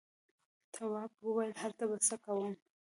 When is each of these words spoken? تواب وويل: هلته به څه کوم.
تواب 0.73 1.11
وويل: 1.25 1.53
هلته 1.63 1.83
به 1.89 1.97
څه 2.07 2.15
کوم. 2.23 2.53